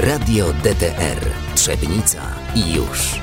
[0.00, 2.22] Radio DTR Trzebnica
[2.54, 3.20] i już.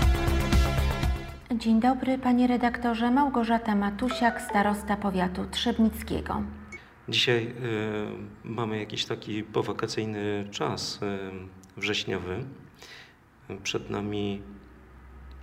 [1.58, 3.12] Dzień dobry, panie redaktorze.
[3.12, 6.44] Małgorzata Matusiak, starosta powiatu trzebnickiego.
[7.10, 7.52] Dzisiaj y,
[8.44, 12.46] mamy jakiś taki powakacyjny czas y, wrześniowy.
[13.64, 14.42] Przed nami,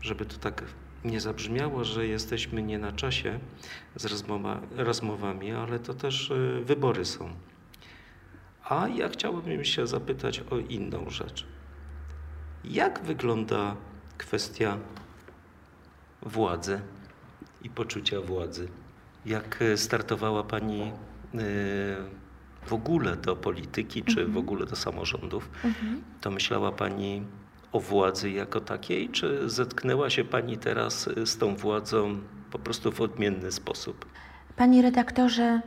[0.00, 0.64] żeby to tak
[1.04, 3.38] nie zabrzmiało, że jesteśmy nie na czasie
[3.96, 7.28] z rozmowa, rozmowami, ale to też y, wybory są.
[8.68, 11.46] A ja chciałbym się zapytać o inną rzecz.
[12.64, 13.76] Jak wygląda
[14.18, 14.78] kwestia
[16.22, 16.80] władzy
[17.62, 18.68] i poczucia władzy?
[19.26, 20.92] Jak startowała Pani y,
[22.66, 25.50] w ogóle do polityki, czy w ogóle do samorządów,
[26.20, 27.22] to myślała Pani
[27.72, 32.20] o władzy jako takiej, czy zetknęła się Pani teraz z tą władzą
[32.50, 34.06] po prostu w odmienny sposób?
[34.56, 35.60] Panie redaktorze,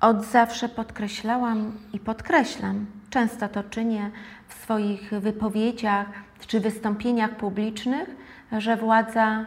[0.00, 4.10] od zawsze podkreślałam i podkreślam, często to czynię
[4.48, 6.06] w swoich wypowiedziach
[6.46, 8.08] czy wystąpieniach publicznych,
[8.52, 9.46] że władza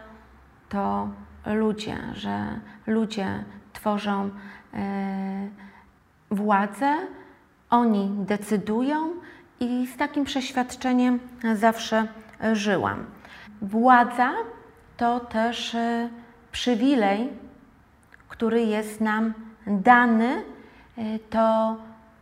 [0.68, 1.08] to
[1.46, 4.30] ludzie, że ludzie tworzą
[4.74, 5.48] e,
[6.30, 6.94] władzę,
[7.70, 9.10] oni decydują
[9.60, 11.20] i z takim przeświadczeniem
[11.54, 12.08] zawsze
[12.52, 13.06] żyłam.
[13.62, 14.32] Władza
[14.96, 16.08] to też e,
[16.52, 17.28] przywilej,
[18.28, 19.34] który jest nam
[19.66, 20.42] dany,
[20.98, 21.76] e, to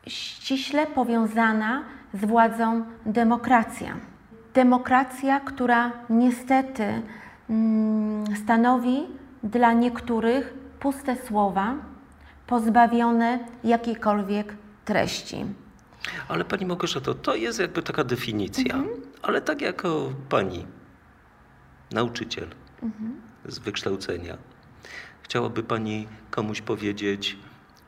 [0.07, 1.83] ściśle powiązana
[2.15, 3.97] z władzą demokracja.
[4.55, 7.03] Demokracja, która niestety
[7.51, 9.07] mm, stanowi
[9.43, 11.75] dla niektórych puste słowa,
[12.47, 14.55] pozbawione jakiejkolwiek
[14.85, 15.45] treści.
[16.29, 18.83] Ale Pani Małgorzato, to jest jakby taka definicja,
[19.23, 20.67] ale tak jako Pani,
[21.93, 22.49] nauczyciel
[23.45, 24.37] z wykształcenia,
[25.33, 27.39] chciałaby Pani komuś powiedzieć,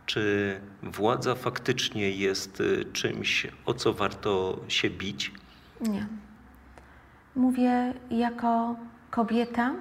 [0.06, 5.32] czy władza faktycznie jest y, czymś, o co warto się bić?
[5.80, 6.06] Nie.
[7.36, 8.76] Mówię jako
[9.10, 9.72] kobieta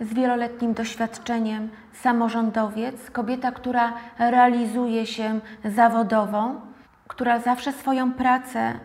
[0.00, 6.60] z wieloletnim doświadczeniem, samorządowiec, kobieta, która realizuje się zawodowo,
[7.08, 8.80] która zawsze swoją pracę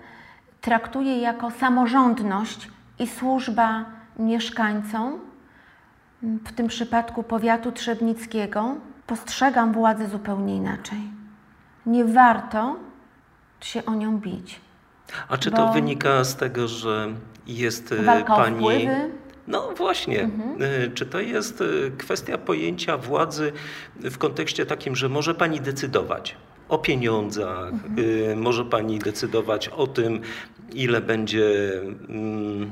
[0.62, 2.68] traktuje jako samorządność
[3.00, 3.86] i służba
[4.20, 5.20] mieszkańcom,
[6.46, 8.76] w tym przypadku powiatu trzebnickiego,
[9.08, 11.00] postrzegam władzę zupełnie inaczej.
[11.86, 12.76] Nie warto
[13.62, 14.60] się o nią bić.
[15.30, 17.08] A czy to wynika z tego, że
[17.48, 17.96] jest
[18.28, 18.58] o Pani...
[18.58, 19.12] wpływy?
[19.48, 20.30] No właśnie.
[20.86, 23.52] Y, Czy to jest y, kwestia pojęcia władzy
[23.96, 26.36] w kontekście takim, że może Pani decydować
[26.70, 30.22] o pieniądzach, y, może Pani decydować o tym,
[30.74, 31.72] ile będzie
[32.10, 32.72] mm,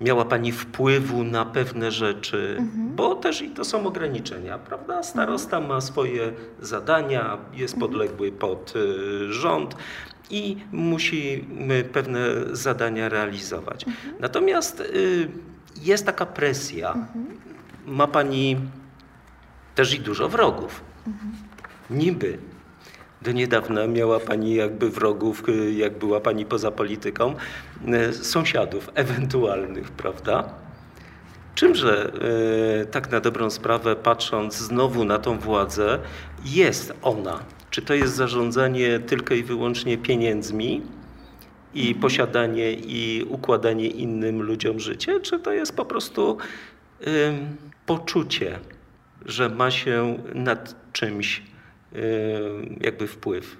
[0.00, 5.02] miała Pani wpływu na pewne rzeczy, bo też i to są ograniczenia, prawda?
[5.02, 9.76] Starosta ma swoje zadania, jest podległy pod y, rząd
[10.30, 11.44] i musi
[11.92, 12.18] pewne
[12.52, 13.84] zadania realizować.
[14.20, 15.28] Natomiast y,
[15.82, 16.96] jest taka presja.
[17.86, 18.56] Ma Pani
[19.74, 20.84] też i dużo wrogów.
[21.90, 22.38] Niby.
[23.22, 27.34] Do niedawna miała Pani jakby wrogów, y, jak była Pani poza polityką,
[28.10, 30.54] y, sąsiadów ewentualnych, prawda?
[31.54, 32.12] Czymże
[32.82, 35.98] y, tak na dobrą sprawę, patrząc znowu na tą władzę,
[36.44, 37.40] jest ona?
[37.70, 40.82] Czy to jest zarządzanie tylko i wyłącznie pieniędzmi
[41.74, 46.38] i posiadanie i układanie innym ludziom życie, czy to jest po prostu
[47.86, 48.58] poczucie,
[49.26, 51.55] że ma się nad czymś ym,
[52.80, 53.56] jakby wpływ,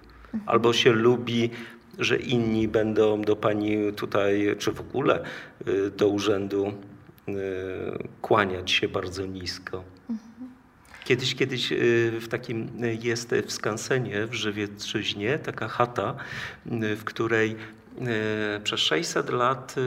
[0.47, 1.51] albo się lubi,
[1.99, 5.25] że inni będą do pani tutaj, czy w ogóle
[5.69, 6.73] y, do urzędu
[7.29, 7.33] y,
[8.21, 9.85] kłaniać się bardzo nisko.
[11.05, 16.15] Kiedyś, kiedyś y, w takim y, jest w Skansenie w Żywietrzyźnie taka chata,
[16.67, 17.57] y, w której
[18.57, 19.83] y, przez 600 lat y,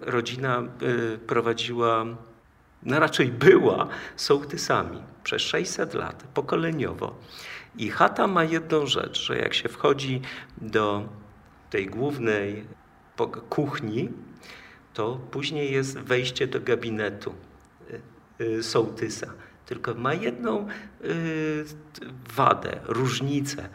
[0.00, 2.06] rodzina y, prowadziła,
[2.82, 7.14] no raczej była sołtysami przez 600 lat, pokoleniowo.
[7.76, 10.20] I chata ma jedną rzecz, że jak się wchodzi
[10.58, 11.08] do
[11.70, 12.64] tej głównej
[13.48, 14.08] kuchni,
[14.94, 17.34] to później jest wejście do gabinetu
[18.40, 19.32] y, y, sołtysa.
[19.66, 20.66] Tylko ma jedną
[21.04, 21.64] y,
[22.36, 23.68] wadę, różnicę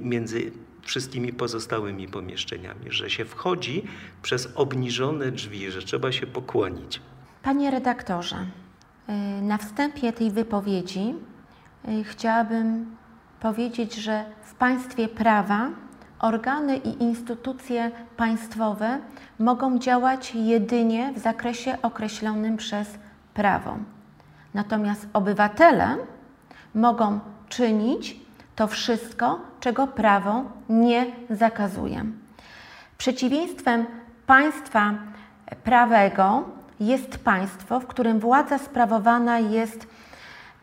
[0.00, 0.52] między
[0.82, 3.84] wszystkimi pozostałymi pomieszczeniami, że się wchodzi
[4.22, 7.00] przez obniżone drzwi, że trzeba się pokłonić.
[7.48, 8.36] Panie redaktorze,
[9.08, 11.14] y, na wstępie tej wypowiedzi
[11.88, 12.96] y, chciałabym
[13.40, 15.70] powiedzieć, że w państwie prawa
[16.18, 18.98] organy i instytucje państwowe
[19.38, 22.98] mogą działać jedynie w zakresie określonym przez
[23.34, 23.76] prawo.
[24.54, 25.96] Natomiast obywatele
[26.74, 28.20] mogą czynić
[28.56, 32.04] to wszystko, czego prawo nie zakazuje.
[32.98, 33.86] Przeciwieństwem
[34.26, 34.94] państwa
[35.64, 39.86] prawego jest państwo, w którym władza sprawowana jest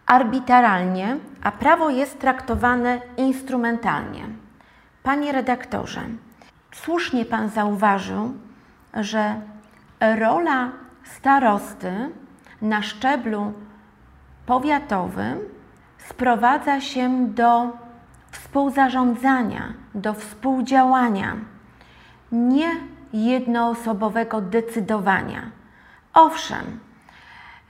[0.05, 4.27] arbitralnie, a prawo jest traktowane instrumentalnie.
[5.03, 6.01] Panie redaktorze,
[6.73, 8.33] słusznie Pan zauważył,
[8.93, 9.35] że
[10.19, 10.71] rola
[11.03, 11.91] starosty
[12.61, 13.53] na szczeblu
[14.45, 15.39] powiatowym
[15.97, 17.77] sprowadza się do
[18.31, 21.35] współzarządzania, do współdziałania,
[22.31, 22.69] nie
[23.13, 25.41] jednoosobowego decydowania.
[26.15, 26.79] Owszem,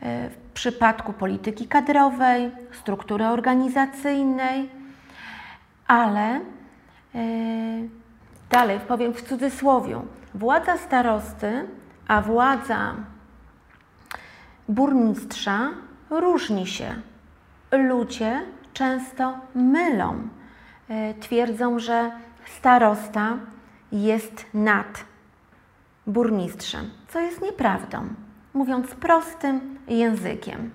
[0.01, 4.69] e, w przypadku polityki kadrowej, struktury organizacyjnej,
[5.87, 6.41] ale e,
[8.49, 10.01] dalej powiem w cudzysłowie,
[10.35, 11.67] władza starosty,
[12.07, 12.95] a władza
[14.69, 15.69] burmistrza
[16.09, 16.95] różni się.
[17.71, 18.41] Ludzie
[18.73, 20.27] często mylą.
[20.89, 22.11] E, twierdzą, że
[22.57, 23.37] starosta
[23.91, 25.05] jest nad
[26.07, 28.24] burmistrzem, co jest nieprawdą.
[28.55, 30.71] Mówiąc prostym językiem,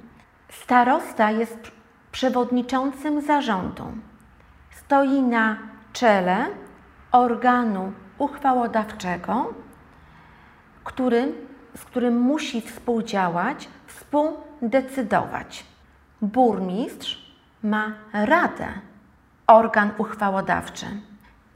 [0.48, 1.72] starosta jest
[2.12, 3.84] przewodniczącym zarządu.
[4.70, 5.56] Stoi na
[5.92, 6.46] czele
[7.12, 9.54] organu uchwałodawczego,
[10.84, 11.32] który,
[11.76, 15.64] z którym musi współdziałać, współdecydować.
[16.22, 18.66] Burmistrz ma radę,
[19.46, 20.86] organ uchwałodawczy.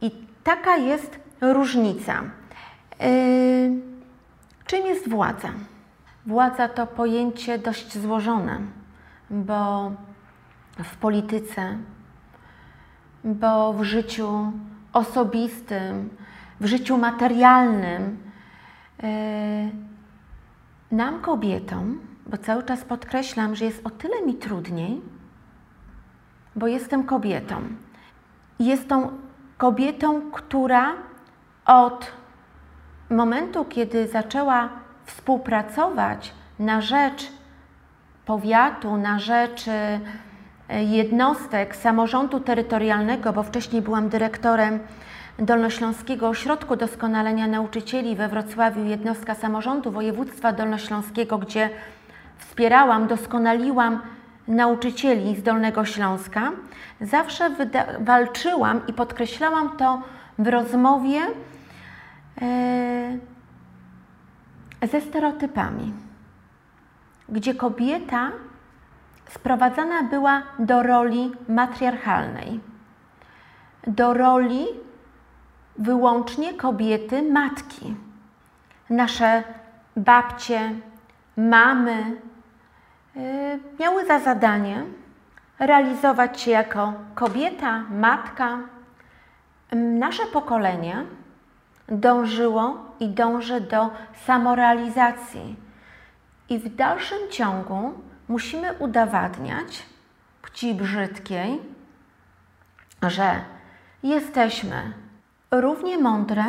[0.01, 0.11] I
[0.45, 2.23] taka jest różnica.
[3.01, 3.71] Yy,
[4.67, 5.49] czym jest władza?
[6.27, 8.59] Władza to pojęcie dość złożone,
[9.31, 9.93] bo
[10.85, 11.79] w polityce,
[13.25, 14.53] bo w życiu
[14.93, 16.09] osobistym,
[16.61, 18.19] w życiu materialnym,
[19.03, 19.09] yy,
[20.91, 25.01] nam kobietom, bo cały czas podkreślam, że jest o tyle mi trudniej,
[26.57, 27.63] bo jestem kobietą.
[28.59, 29.09] Jestem
[29.59, 30.95] kobietą, która
[31.67, 32.13] od
[33.11, 37.29] momentu, kiedy zaczęła współpracować na rzecz
[38.27, 40.01] powiatu, na rzecz e,
[40.85, 44.81] jednostek samorządu terytorialnego, bo wcześniej byłam dyrektorem
[45.39, 51.71] Dolnośląskiego Ośrodku Doskonalenia Nauczycieli we Wrocławiu, jednostka samorządu województwa dolnośląskiego, gdzie
[52.39, 54.01] wspierałam, doskonaliłam
[54.49, 56.53] nauczycieli z Dolnego Śląska,
[57.01, 57.51] zawsze
[58.01, 60.03] walczyłam i podkreślałam to
[60.39, 61.21] w rozmowie
[62.43, 63.34] e,
[64.87, 65.93] ze stereotypami,
[67.29, 68.31] gdzie kobieta
[69.29, 72.61] sprowadzana była do roli matriarchalnej,
[73.87, 74.67] do roli
[75.79, 77.97] wyłącznie kobiety matki.
[78.91, 79.43] Nasze
[79.97, 80.73] babcie,
[81.37, 82.17] mamy
[83.17, 84.85] y, miały za zadanie
[85.59, 88.59] realizować się jako kobieta, matka.
[89.73, 91.05] Nasze pokolenie
[91.89, 93.91] dążyło i dąży do
[94.27, 95.57] samorealizacji.
[96.49, 97.93] I w dalszym ciągu
[98.29, 99.83] musimy udowadniać
[100.43, 101.63] płci brzydkiej,
[103.03, 103.41] że
[104.03, 104.93] jesteśmy
[105.51, 106.45] równie mądre,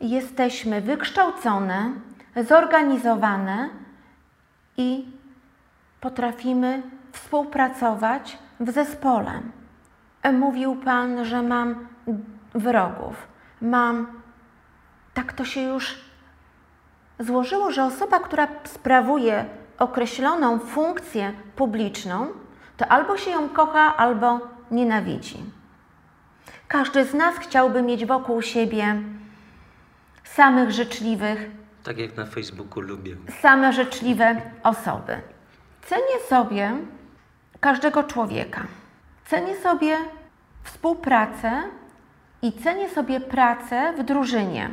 [0.00, 1.92] jesteśmy wykształcone,
[2.48, 3.68] zorganizowane
[4.76, 5.06] i
[6.00, 6.82] potrafimy
[7.12, 9.32] współpracować w zespole.
[10.32, 11.88] Mówił Pan, że mam
[12.54, 13.28] wrogów.
[13.60, 14.15] Mam.
[15.16, 15.94] Tak to się już
[17.20, 19.44] złożyło, że osoba, która sprawuje
[19.78, 22.26] określoną funkcję publiczną,
[22.76, 25.38] to albo się ją kocha, albo nienawidzi.
[26.68, 29.02] Każdy z nas chciałby mieć wokół siebie
[30.24, 31.50] samych życzliwych,
[31.84, 35.20] tak jak na Facebooku lubię, same życzliwe osoby.
[35.82, 36.72] Cenię sobie
[37.60, 38.66] każdego człowieka.
[39.26, 39.96] Cenię sobie
[40.64, 41.62] współpracę
[42.42, 44.70] i cenię sobie pracę w drużynie,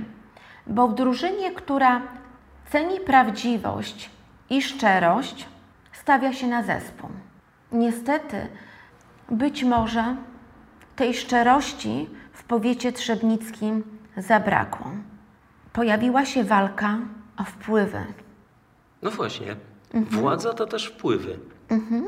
[0.68, 2.02] bo w drużynie, która
[2.72, 4.10] ceni prawdziwość
[4.50, 5.48] i szczerość,
[5.92, 7.10] stawia się na zespół.
[7.72, 8.48] Niestety,
[9.32, 10.16] być może
[10.96, 13.84] tej szczerości w powiecie trzebnickim
[14.18, 14.92] zabrakło.
[15.74, 16.98] Pojawiła się walka
[17.38, 18.06] o wpływy.
[19.02, 19.56] No właśnie,
[19.94, 20.22] mhm.
[20.22, 21.40] władza to też wpływy.
[21.70, 22.04] Mhm.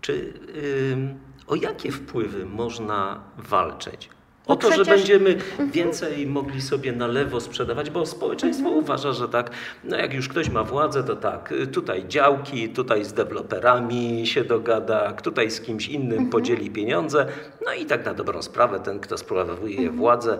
[0.00, 1.14] Czy y,
[1.46, 4.10] o jakie wpływy można walczyć?
[4.48, 4.86] O to, przecież...
[4.86, 5.70] że będziemy mhm.
[5.70, 8.84] więcej mogli sobie na lewo sprzedawać, bo społeczeństwo mhm.
[8.84, 9.50] uważa, że tak,
[9.84, 15.12] no jak już ktoś ma władzę, to tak, tutaj działki, tutaj z deweloperami się dogada,
[15.12, 16.30] tutaj z kimś innym mhm.
[16.30, 17.26] podzieli pieniądze,
[17.66, 20.38] no i tak na dobrą sprawę ten, kto sprawuje władzę,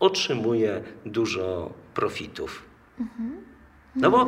[0.00, 2.62] otrzymuje dużo profitów.
[3.96, 4.26] No bo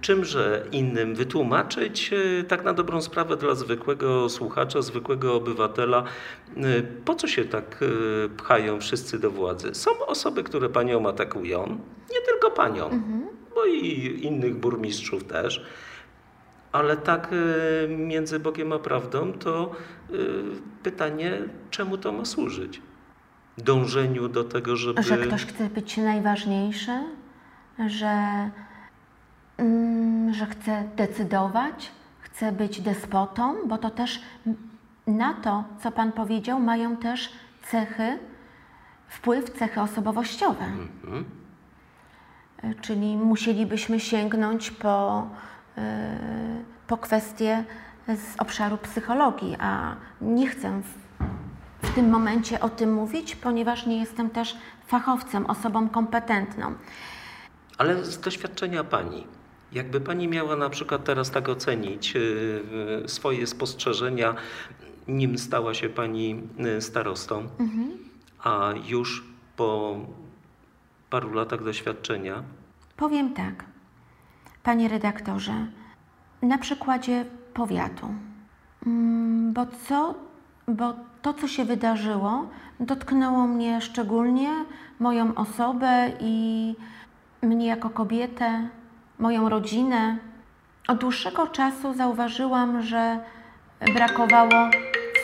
[0.00, 6.04] czymże innym wytłumaczyć, e, tak na dobrą sprawę dla zwykłego słuchacza, zwykłego obywatela,
[6.56, 9.74] e, po co się tak e, pchają wszyscy do władzy?
[9.74, 11.78] Są osoby, które panią atakują,
[12.10, 13.26] nie tylko panią, mhm.
[13.54, 15.66] bo i innych burmistrzów też.
[16.72, 17.30] Ale tak
[17.88, 19.70] między Bogiem a prawdą, to
[20.82, 21.38] pytanie,
[21.70, 22.82] czemu to ma służyć?
[23.58, 25.02] Dążeniu do tego, żeby.
[25.02, 26.92] Że ktoś chce być najważniejszy,
[27.86, 28.10] że
[30.30, 34.20] że chce decydować, chce być despotą, bo to też
[35.06, 37.32] na to, co Pan powiedział, mają też
[37.70, 38.18] cechy,
[39.08, 40.64] wpływ, cechy osobowościowe.
[40.64, 41.24] Mhm.
[42.62, 45.26] E, czyli musielibyśmy sięgnąć po,
[45.78, 46.16] e,
[46.86, 47.64] po kwestie
[48.08, 53.98] z obszaru psychologii, a nie chcę w, w tym momencie o tym mówić, ponieważ nie
[53.98, 56.74] jestem też fachowcem, osobą kompetentną.
[57.78, 59.26] Ale z doświadczenia Pani,
[59.72, 62.62] jakby Pani miała na przykład teraz tak ocenić y,
[63.06, 64.34] swoje spostrzeżenia,
[65.08, 66.42] nim stała się Pani
[66.78, 67.90] y, starostą, mhm.
[68.38, 69.24] a już
[69.56, 69.96] po
[71.10, 72.42] paru latach doświadczenia?
[72.96, 73.64] Powiem tak,
[74.62, 75.66] Panie redaktorze,
[76.42, 78.06] na przykładzie powiatu,
[78.86, 80.14] mm, bo co,
[80.68, 82.48] bo to, co się wydarzyło,
[82.80, 84.64] dotknęło mnie szczególnie,
[85.00, 86.74] moją osobę i
[87.42, 88.68] mnie jako kobietę,
[89.18, 90.16] moją rodzinę.
[90.88, 93.18] Od dłuższego czasu zauważyłam, że
[93.94, 94.70] brakowało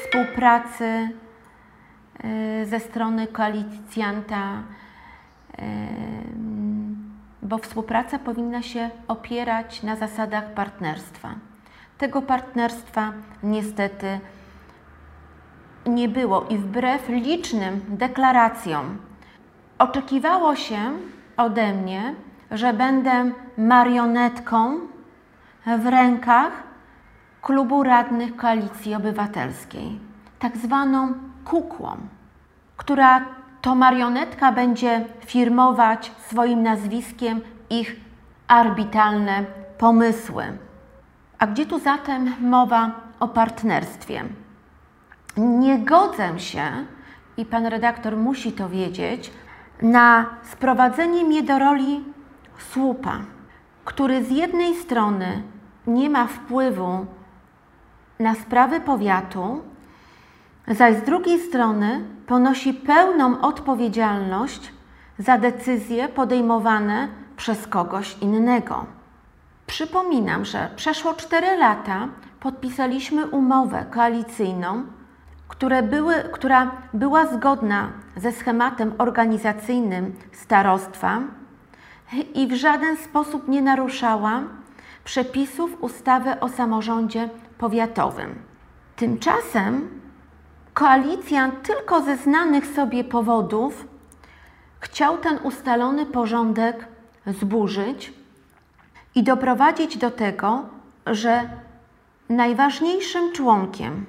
[0.02, 1.08] współpracy
[2.24, 4.62] y, ze strony koalicjanta,
[5.58, 5.62] y,
[7.42, 11.34] bo współpraca powinna się opierać na zasadach partnerstwa.
[11.98, 14.20] Tego partnerstwa niestety
[15.86, 18.98] nie było i wbrew licznym deklaracjom
[19.78, 20.92] oczekiwało się
[21.36, 22.14] ode mnie,
[22.52, 24.78] że będę marionetką
[25.78, 26.52] w rękach
[27.42, 30.00] klubu radnych Koalicji Obywatelskiej,
[30.38, 31.96] tak zwaną kukłą,
[32.76, 33.20] która
[33.60, 37.40] to marionetka będzie firmować swoim nazwiskiem
[37.70, 37.96] ich
[38.48, 39.44] arbitralne
[39.78, 40.44] pomysły.
[41.38, 42.90] A gdzie tu zatem mowa
[43.20, 44.24] o partnerstwie?
[45.36, 46.62] Nie godzę się,
[47.36, 49.30] i pan redaktor musi to wiedzieć,
[49.82, 52.04] na sprowadzenie mnie do roli
[52.58, 53.18] słupa,
[53.84, 55.42] który z jednej strony
[55.86, 57.06] nie ma wpływu
[58.18, 59.62] na sprawy powiatu,
[60.68, 64.72] zaś z drugiej strony ponosi pełną odpowiedzialność
[65.18, 68.86] za decyzje podejmowane przez kogoś innego.
[69.66, 72.08] Przypominam, że przeszło 4 lata
[72.40, 74.84] podpisaliśmy umowę koalicyjną,
[75.82, 81.20] były, która była zgodna ze schematem organizacyjnym starostwa
[82.34, 84.42] i w żaden sposób nie naruszała
[85.04, 87.28] przepisów ustawy o samorządzie
[87.58, 88.38] powiatowym.
[88.96, 90.00] Tymczasem
[90.74, 93.86] koalicjant tylko ze znanych sobie powodów
[94.80, 96.88] chciał ten ustalony porządek
[97.26, 98.12] zburzyć
[99.14, 100.66] i doprowadzić do tego,
[101.06, 101.48] że
[102.28, 104.06] najważniejszym członkiem,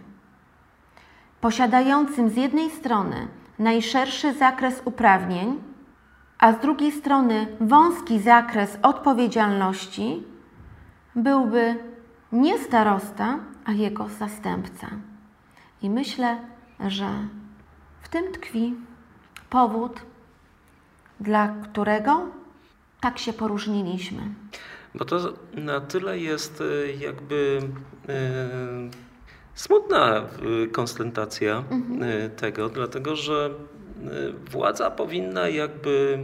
[1.41, 3.27] posiadającym z jednej strony
[3.59, 5.72] najszerszy zakres uprawnień,
[6.43, 10.23] a z drugiej strony wąski zakres odpowiedzialności,
[11.15, 11.75] byłby
[12.31, 14.87] nie starosta, a jego zastępca.
[15.81, 16.37] I myślę,
[16.87, 17.07] że
[18.01, 18.75] w tym tkwi
[19.49, 20.01] powód,
[21.19, 22.21] dla którego
[23.01, 24.21] tak się poróżniliśmy.
[24.95, 27.61] Bo to na tyle jest e, jakby
[28.09, 28.13] e,
[29.53, 32.31] smutna e, konstatacja mhm.
[32.31, 33.49] tego, dlatego że
[34.51, 36.23] władza powinna jakby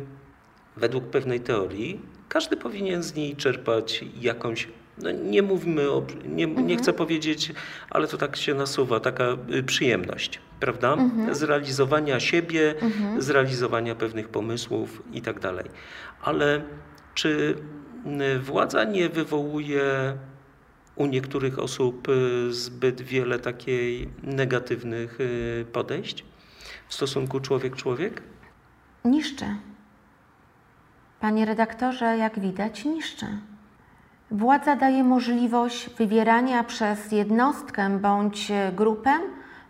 [0.78, 4.68] według pewnej teorii, każdy powinien z niej czerpać jakąś
[5.02, 6.68] no nie mówmy o, nie, mhm.
[6.68, 7.54] nie chcę powiedzieć,
[7.90, 10.94] ale to tak się nasuwa, taka y, przyjemność, prawda?
[10.94, 11.36] Mhm.
[11.36, 13.22] Zrealizowania siebie, mhm.
[13.22, 15.66] zrealizowania pewnych pomysłów i tak dalej.
[16.22, 16.62] Ale
[17.14, 17.56] czy
[18.36, 20.18] y, władza nie wywołuje
[20.96, 25.18] u niektórych osób y, zbyt wiele takiej negatywnych
[25.72, 26.26] podejść
[26.90, 28.22] w stosunku człowiek-człowiek?
[29.06, 29.46] Niszczy.
[31.20, 33.26] Panie redaktorze, jak widać, niszczy.
[34.32, 39.20] Władza daje możliwość wywierania przez jednostkę bądź grupę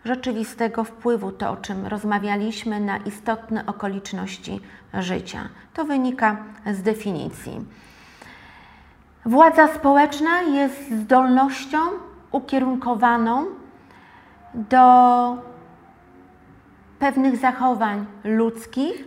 [0.04, 4.60] rzeczywistego wpływu, to o czym rozmawialiśmy, na istotne okoliczności
[4.94, 5.48] życia.
[5.74, 6.36] To wynika
[6.72, 7.64] z definicji.
[9.24, 11.78] Władza społeczna jest zdolnością
[12.32, 13.46] ukierunkowaną
[14.54, 15.49] do
[17.00, 19.04] pewnych zachowań ludzkich,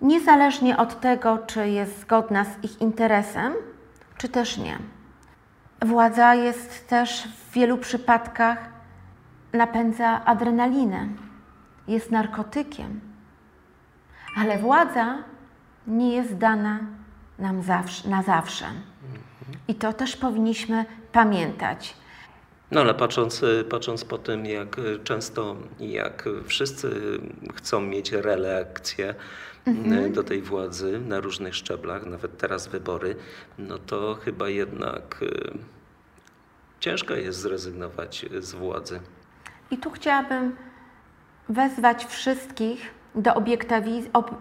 [0.00, 3.52] niezależnie od tego, czy jest zgodna z ich interesem,
[4.18, 4.78] czy też nie.
[5.82, 8.58] Władza jest też w wielu przypadkach
[9.52, 11.08] napędza adrenalinę,
[11.88, 13.00] jest narkotykiem,
[14.36, 15.18] ale władza
[15.86, 16.78] nie jest dana
[17.38, 18.66] nam zawsze, na zawsze.
[19.68, 21.96] I to też powinniśmy pamiętać.
[22.76, 26.90] No ale patrząc, patrząc po tym, jak często, jak wszyscy
[27.54, 29.14] chcą mieć reelekcję
[29.66, 30.12] mhm.
[30.12, 33.16] do tej władzy na różnych szczeblach, nawet teraz wybory,
[33.58, 35.58] no to chyba jednak y,
[36.80, 39.00] ciężko jest zrezygnować z władzy.
[39.70, 40.56] I tu chciałabym
[41.48, 43.34] wezwać wszystkich do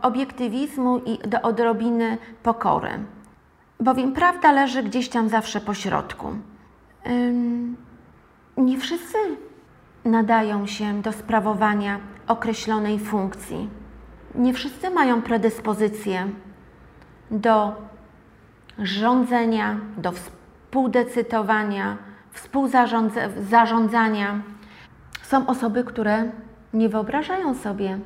[0.02, 2.90] obiektywizmu i do odrobiny pokory,
[3.80, 6.28] bowiem prawda leży gdzieś tam zawsze po środku.
[8.58, 9.18] Nie wszyscy
[10.06, 13.70] nadają się do sprawowania określonej funkcji.
[14.36, 16.28] Nie wszyscy mają predyspozycję
[17.32, 17.74] do
[18.80, 21.98] rządzenia, do współdecydowania,
[22.32, 24.42] współzarządzania.
[25.22, 26.32] Są osoby, które
[26.74, 28.00] nie wyobrażają sobie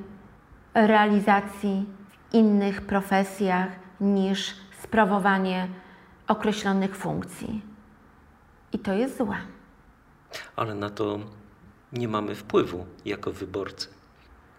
[0.73, 3.67] realizacji w innych profesjach
[4.01, 5.67] niż sprawowanie
[6.27, 7.61] określonych funkcji.
[8.73, 9.35] I to jest złe.
[10.55, 11.19] Ale na to
[11.93, 13.87] nie mamy wpływu jako wyborcy.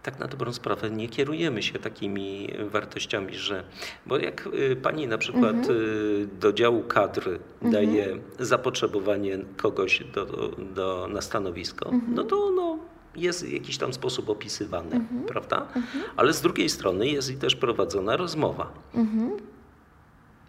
[0.03, 3.65] Tak na dobrą sprawę nie kierujemy się takimi wartościami, że.
[4.07, 5.79] Bo jak y, pani na przykład mhm.
[5.79, 7.73] Y, do działu kadr mhm.
[7.73, 10.27] daje zapotrzebowanie kogoś do,
[10.75, 12.15] do, na stanowisko, mhm.
[12.15, 12.79] no to ono
[13.17, 15.23] jest w jakiś tam sposób opisywany, mhm.
[15.25, 15.61] prawda?
[15.61, 16.05] Mhm.
[16.17, 18.73] Ale z drugiej strony jest i też prowadzona rozmowa.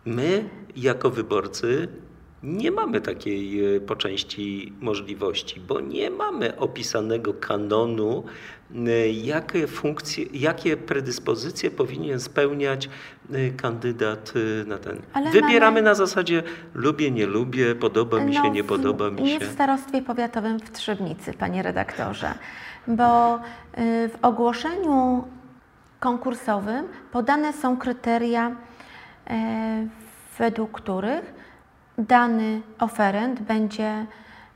[0.05, 1.87] My, jako wyborcy,
[2.43, 8.23] nie mamy takiej e, po części możliwości, bo nie mamy opisanego kanonu,
[8.75, 12.89] e, jakie funkcje, jakie predyspozycje powinien spełniać
[13.31, 14.33] e, kandydat
[14.65, 15.01] na ten.
[15.13, 15.81] Ale Wybieramy mamy...
[15.81, 16.43] na zasadzie
[16.73, 19.23] lubię, nie lubię, podoba mi się, no, nie podoba mi się.
[19.23, 22.33] Nie w starostwie powiatowym w Trzebnicy, panie redaktorze,
[22.87, 23.39] bo
[23.77, 25.23] w ogłoszeniu
[25.99, 28.55] konkursowym podane są kryteria,
[30.37, 31.40] według których
[31.97, 34.05] dany oferent będzie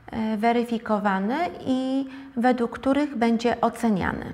[0.06, 4.32] e, weryfikowany i według których będzie oceniany.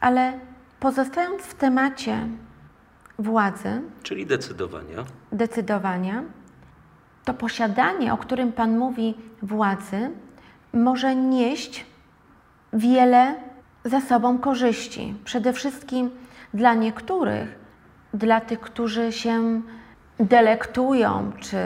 [0.00, 0.32] Ale
[0.80, 2.28] pozostając w temacie
[3.18, 6.22] władzy, czyli decydowania, decydowania,
[7.24, 10.10] to posiadanie, o którym Pan mówi, władzy,
[10.72, 11.86] może nieść
[12.72, 13.34] wiele
[13.84, 15.14] za sobą korzyści.
[15.24, 16.10] Przede wszystkim
[16.54, 17.58] dla niektórych,
[18.14, 19.62] dla tych, którzy się
[20.20, 21.58] delektują, czy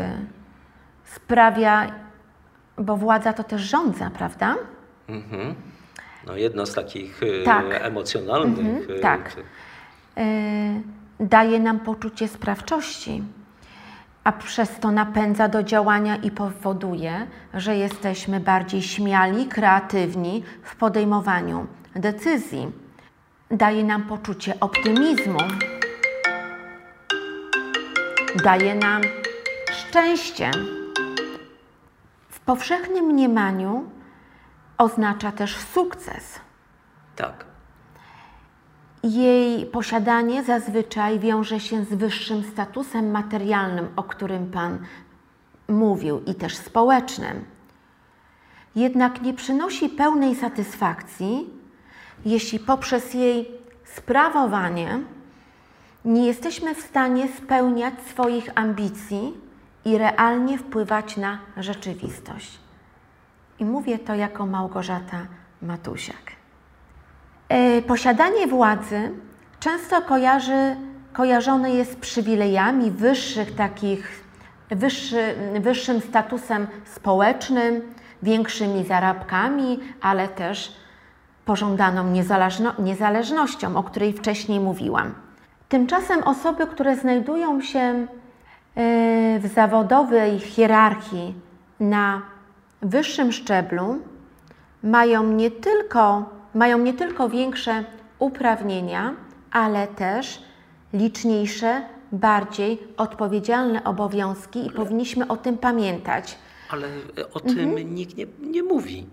[1.15, 1.93] sprawia,
[2.79, 4.57] bo władza to też rządza, prawda?
[5.09, 5.55] Mhm.
[6.27, 7.65] No jedno z takich y, tak.
[7.71, 8.59] emocjonalnych.
[8.59, 9.37] Mhm, y, tak.
[10.19, 10.23] Y,
[11.21, 13.23] daje nam poczucie sprawczości,
[14.25, 21.67] a przez to napędza do działania i powoduje, że jesteśmy bardziej śmiali, kreatywni w podejmowaniu
[21.95, 22.73] decyzji.
[23.51, 25.39] Daje nam poczucie optymizmu
[28.37, 29.03] daje nam
[29.73, 30.51] szczęście.
[32.43, 33.91] W powszechnym mniemaniu
[34.79, 36.41] oznacza też sukces.
[37.17, 37.45] Tak.
[39.03, 44.79] Jej posiadanie zazwyczaj wiąże się z wyższym statusem materialnym, o którym Pan
[45.69, 47.45] mówił, i też społecznym.
[48.75, 51.51] Jednak nie przynosi pełnej satysfakcji,
[52.25, 53.51] jeśli poprzez jej
[53.85, 55.01] sprawowanie
[56.05, 59.52] nie jesteśmy w stanie spełniać swoich ambicji
[59.85, 62.59] i realnie wpływać na rzeczywistość.
[63.59, 65.27] I mówię to jako Małgorzata
[65.63, 66.33] Matusiak.
[67.49, 69.11] E, posiadanie władzy
[69.61, 70.77] często kojarzy,
[71.13, 74.25] kojarzone jest z przywilejami wyższych takich,
[74.71, 80.77] wyższy, wyższym statusem społecznym, większymi zarobkami, ale też
[81.45, 85.15] pożądaną niezależno, niezależnością, o której wcześniej mówiłam.
[85.69, 88.07] Tymczasem osoby, które znajdują się
[88.77, 91.35] w zawodowej hierarchii
[91.81, 92.23] na
[92.83, 93.99] wyższym szczeblu,
[94.83, 97.85] mają nie tylko, mają nie tylko większe
[98.19, 99.15] uprawnienia,
[99.51, 100.43] ale też
[100.93, 101.83] liczniejsze,
[102.13, 106.39] bardziej odpowiedzialne obowiązki i powinniśmy o tym pamiętać.
[106.71, 106.89] Ale
[107.35, 107.95] o tym mhm.
[107.95, 109.07] nikt nie, nie mówi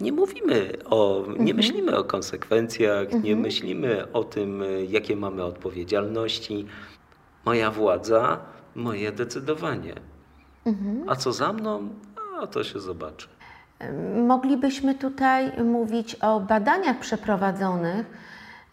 [0.00, 1.56] nie mówimy o, nie mhm.
[1.56, 3.22] myślimy o konsekwencjach, mhm.
[3.22, 6.66] nie myślimy o tym, jakie mamy odpowiedzialności.
[7.44, 8.38] Moja władza,
[8.74, 9.94] moje decydowanie.
[10.66, 11.04] Mhm.
[11.08, 11.88] A co za mną,
[12.42, 13.28] a to się zobaczy.
[14.26, 18.06] Moglibyśmy tutaj mówić o badaniach przeprowadzonych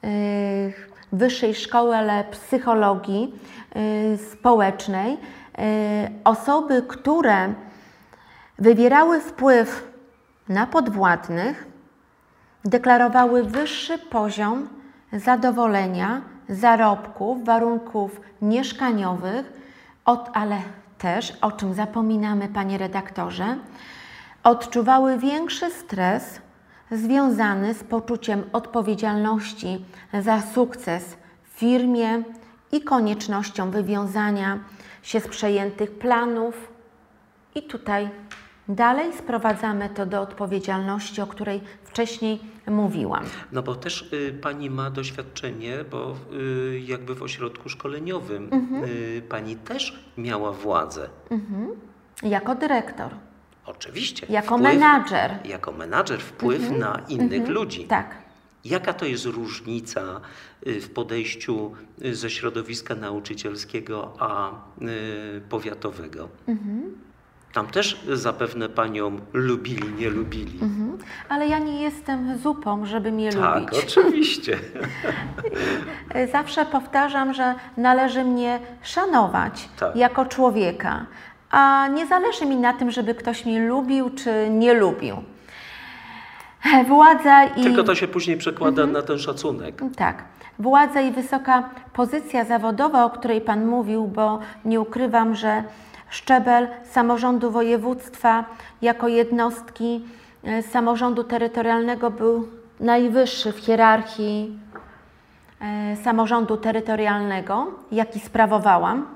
[0.04, 1.96] w Wyższej Szkoły
[2.32, 3.34] Psychologii
[4.14, 5.18] y, Społecznej
[6.24, 7.54] osoby, które
[8.60, 9.94] wywierały wpływ
[10.50, 11.68] na podwładnych,
[12.66, 14.70] deklarowały wyższy poziom
[15.14, 19.54] zadowolenia, zarobków, warunków mieszkaniowych,
[20.06, 20.62] od, ale
[20.98, 23.58] też, o czym zapominamy, panie redaktorze,
[24.44, 26.42] odczuwały większy stres
[26.92, 29.86] związany z poczuciem odpowiedzialności
[30.22, 32.24] za sukces w firmie
[32.72, 34.60] i koniecznością wywiązania
[35.04, 36.72] się z przejętych planów.
[37.56, 38.10] I tutaj
[38.68, 41.62] dalej sprowadzamy to do odpowiedzialności, o której
[42.02, 43.24] wcześniej mówiłam.
[43.52, 48.50] No bo też y, pani ma doświadczenie, bo y, jakby w ośrodku szkoleniowym
[48.86, 51.10] y, pani też miała władzę.
[52.24, 53.12] Jako dyrektor,
[53.66, 54.28] Oczywiście.
[54.30, 55.40] jako wpływ- menadżer.
[55.46, 57.84] Jako menadżer wpływ na innych ludzi.
[57.84, 58.16] Tak.
[58.66, 60.22] Jaka to jest różnica
[60.68, 61.72] y, w podejściu
[62.06, 66.30] y, ze środowiska nauczycielskiego a y, powiatowego?
[67.58, 70.60] Tam też zapewne panią lubili, nie lubili.
[70.62, 70.98] Mhm.
[71.30, 73.80] Ale ja nie jestem zupą, żeby mnie Tak, lubić.
[73.98, 74.58] oczywiście.
[76.32, 79.96] Zawsze powtarzam, że należy mnie szanować Tak.
[79.96, 81.06] jako człowieka,
[81.52, 85.16] a nie zależy mi na tym, żeby ktoś mnie lubił czy nie lubił.
[86.88, 87.64] Władza i.
[87.64, 88.92] Tylko to się później przekłada Mhm.
[88.92, 89.82] na ten szacunek.
[89.96, 90.24] Tak.
[90.60, 95.64] Władza i wysoka pozycja zawodowa, o której Pan mówił, bo nie ukrywam, że
[96.10, 98.46] szczebel samorządu województwa
[98.82, 100.06] jako jednostki
[100.44, 102.48] e, samorządu terytorialnego był
[102.80, 104.60] najwyższy w hierarchii
[105.62, 109.08] e, samorządu terytorialnego, jaki sprawowałam.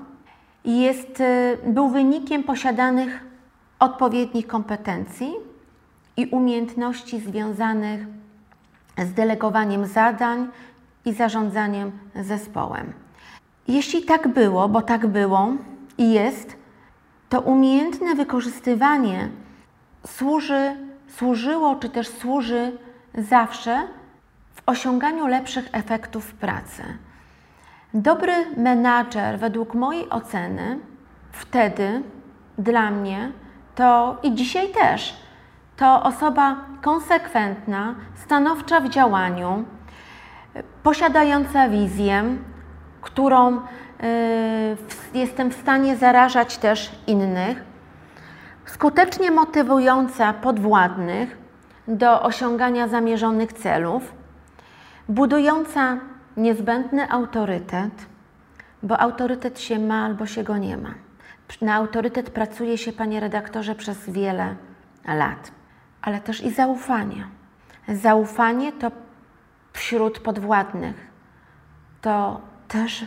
[0.64, 3.20] I Jest, e, był wynikiem posiadanych
[3.78, 5.32] odpowiednich kompetencji
[6.16, 8.06] i umiejętności związanych
[8.98, 10.48] z delegowaniem zadań
[11.04, 12.92] i zarządzaniem zespołem.
[13.68, 15.48] Jeśli tak było, bo tak było
[15.98, 16.56] i jest,
[17.32, 19.28] to umiejętne wykorzystywanie
[20.06, 20.76] służy,
[21.08, 22.72] służyło czy też służy
[23.14, 23.88] zawsze
[24.54, 26.82] w osiąganiu lepszych efektów pracy.
[27.94, 30.78] Dobry menadżer, według mojej oceny,
[31.30, 32.02] wtedy
[32.58, 33.32] dla mnie
[33.74, 35.16] to i dzisiaj też,
[35.76, 39.64] to osoba konsekwentna, stanowcza w działaniu,
[40.82, 42.24] posiadająca wizję,
[43.00, 43.60] którą
[45.14, 47.64] jestem w stanie zarażać też innych,
[48.66, 51.38] skutecznie motywująca podwładnych
[51.88, 54.14] do osiągania zamierzonych celów,
[55.08, 55.98] budująca
[56.36, 58.06] niezbędny autorytet,
[58.82, 60.94] bo autorytet się ma albo się go nie ma.
[61.62, 64.56] Na autorytet pracuje się, panie redaktorze, przez wiele
[65.04, 65.52] lat,
[66.02, 67.26] ale też i zaufanie.
[67.88, 68.90] Zaufanie to
[69.72, 71.12] wśród podwładnych
[72.00, 73.06] to też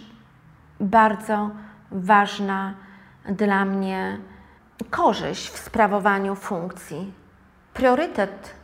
[0.79, 1.49] bardzo
[1.91, 2.73] ważna
[3.25, 4.17] dla mnie
[4.89, 7.13] korzyść w sprawowaniu funkcji.
[7.73, 8.55] Priorytet,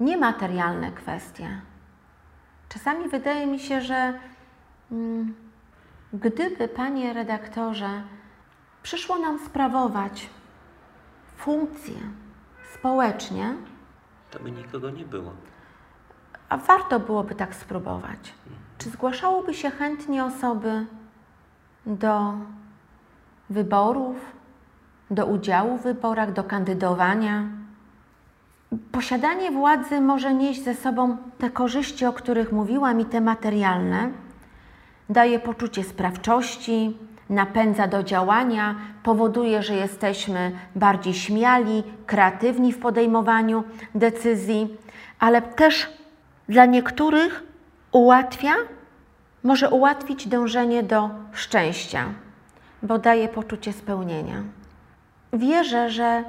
[0.00, 1.60] niematerialne kwestie.
[2.68, 4.18] Czasami wydaje mi się, że
[4.92, 5.34] mm,
[6.12, 8.02] gdyby, panie redaktorze,
[8.82, 10.30] przyszło nam sprawować
[11.36, 11.94] funkcje
[12.74, 13.54] społecznie,
[14.30, 15.32] To by nikogo nie było.
[16.48, 18.34] a warto byłoby tak spróbować.
[18.78, 20.86] Czy zgłaszałoby się chętnie osoby
[21.86, 22.32] do
[23.50, 24.16] wyborów,
[25.10, 27.44] do udziału w wyborach, do kandydowania?
[28.92, 34.10] Posiadanie władzy może nieść ze sobą te korzyści, o których mówiłam, i te materialne.
[35.10, 36.98] Daje poczucie sprawczości,
[37.30, 44.76] napędza do działania, powoduje, że jesteśmy bardziej śmiali, kreatywni w podejmowaniu decyzji,
[45.18, 45.92] ale też
[46.48, 47.42] dla niektórych
[47.92, 48.52] ułatwia,
[49.44, 52.04] może ułatwić dążenie do szczęścia,
[52.82, 54.42] bo daje poczucie spełnienia.
[55.32, 56.24] Wierzę, że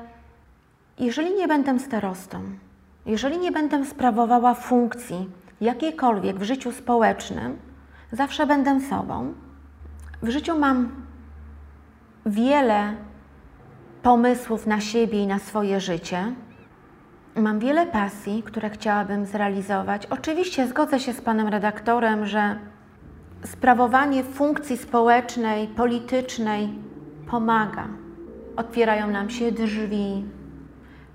[1.00, 2.42] jeżeli nie będę starostą,
[3.06, 5.30] jeżeli nie będę sprawowała funkcji
[5.62, 7.58] jakiejkolwiek w życiu społecznym,
[8.12, 9.34] zawsze będę sobą.
[10.22, 10.90] W życiu mam
[12.26, 12.94] wiele
[14.04, 16.34] pomysłów na siebie i na swoje życie.
[17.36, 20.06] Mam wiele pasji, które chciałabym zrealizować.
[20.06, 22.60] Oczywiście zgodzę się z panem redaktorem, że
[23.44, 26.70] sprawowanie funkcji społecznej, politycznej
[27.28, 27.88] pomaga.
[28.56, 30.26] Otwierają nam się drzwi,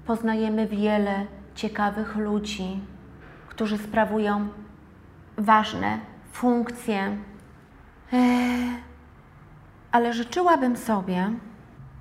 [0.07, 2.81] poznajemy wiele ciekawych ludzi,
[3.49, 4.49] którzy sprawują
[5.37, 5.99] ważne
[6.33, 7.17] funkcje.
[9.93, 11.31] Ale życzyłabym sobie,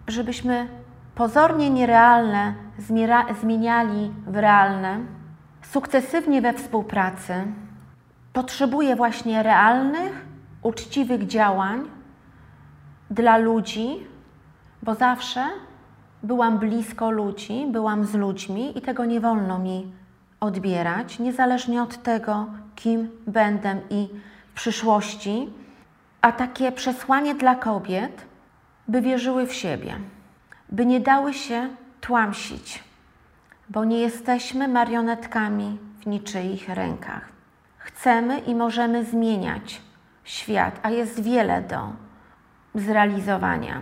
[0.07, 0.67] żebyśmy
[1.15, 2.53] pozornie nierealne
[3.41, 4.99] zmieniali w realne,
[5.61, 7.33] sukcesywnie we współpracy.
[8.33, 10.25] Potrzebuję właśnie realnych,
[10.63, 11.89] uczciwych działań
[13.11, 14.07] dla ludzi,
[14.83, 15.45] bo zawsze
[16.23, 19.91] byłam blisko ludzi, byłam z ludźmi i tego nie wolno mi
[20.39, 24.07] odbierać, niezależnie od tego, kim będę i
[24.51, 25.49] w przyszłości.
[26.21, 28.25] A takie przesłanie dla kobiet,
[28.87, 29.95] by wierzyły w siebie,
[30.69, 31.69] by nie dały się
[32.01, 32.83] tłamsić,
[33.69, 37.38] bo nie jesteśmy marionetkami w niczyich rękach.
[37.79, 39.81] Chcemy i możemy zmieniać
[40.23, 41.89] świat, a jest wiele do
[42.75, 43.81] zrealizowania.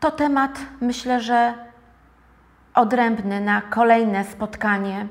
[0.00, 1.54] To temat, myślę, że
[2.74, 5.06] odrębny na kolejne spotkanie,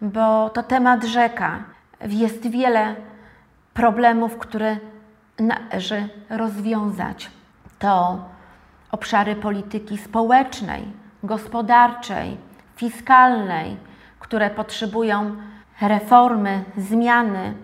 [0.00, 1.62] bo to temat rzeka.
[2.08, 2.96] Jest wiele
[3.74, 4.76] problemów, które
[5.38, 7.30] należy rozwiązać.
[7.78, 8.24] To
[8.90, 10.82] obszary polityki społecznej,
[11.22, 12.36] gospodarczej,
[12.76, 13.76] fiskalnej,
[14.18, 15.36] które potrzebują
[15.80, 17.54] reformy, zmiany.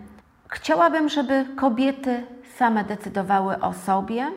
[0.49, 4.33] Chciałabym, żeby kobiety same decydowały o sobie,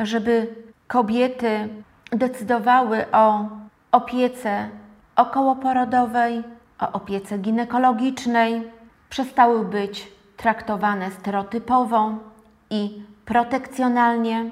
[0.00, 0.54] żeby
[0.86, 1.68] kobiety
[2.10, 3.48] decydowały o
[3.92, 4.68] opiece
[5.16, 6.42] okołoporodowej,
[6.78, 8.62] o opiece ginekologicznej,
[9.10, 12.14] przestały być traktowane stereotypowo
[12.70, 14.50] i protekcjonalnie,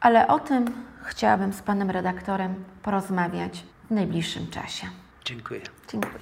[0.00, 0.64] ale o tym
[1.02, 4.86] chciałabym z panem redaktorem porozmawiać w najbliższym czasie.
[5.24, 5.60] Dziękuję.
[5.88, 6.14] Dziękuję.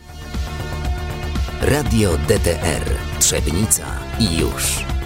[1.61, 2.85] Radio DTR
[3.19, 3.87] Trzebnica
[4.21, 4.98] i już.